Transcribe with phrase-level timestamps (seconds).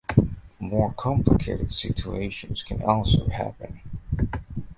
[0.59, 3.81] More complicated situations can also happen.